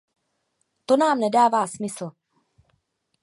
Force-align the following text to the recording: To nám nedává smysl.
To 0.85 0.97
nám 0.97 1.19
nedává 1.19 1.67
smysl. 1.67 2.11